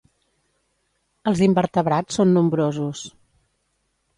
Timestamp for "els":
1.31-1.43